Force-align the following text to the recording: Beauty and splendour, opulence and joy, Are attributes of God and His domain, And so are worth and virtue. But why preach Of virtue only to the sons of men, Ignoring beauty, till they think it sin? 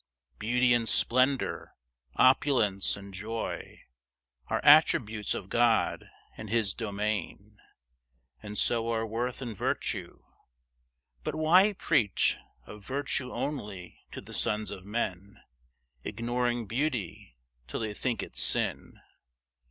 Beauty 0.39 0.73
and 0.73 0.89
splendour, 0.89 1.75
opulence 2.15 2.97
and 2.97 3.13
joy, 3.13 3.81
Are 4.47 4.59
attributes 4.63 5.35
of 5.35 5.47
God 5.47 6.09
and 6.35 6.49
His 6.49 6.73
domain, 6.73 7.59
And 8.41 8.57
so 8.57 8.91
are 8.91 9.05
worth 9.05 9.43
and 9.43 9.55
virtue. 9.55 10.23
But 11.23 11.35
why 11.35 11.73
preach 11.73 12.37
Of 12.65 12.83
virtue 12.83 13.31
only 13.31 13.99
to 14.09 14.21
the 14.21 14.33
sons 14.33 14.71
of 14.71 14.85
men, 14.85 15.37
Ignoring 16.03 16.65
beauty, 16.65 17.37
till 17.67 17.81
they 17.81 17.93
think 17.93 18.23
it 18.23 18.35
sin? 18.35 18.95